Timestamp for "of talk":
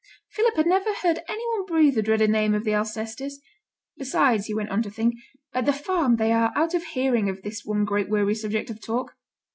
8.71-9.13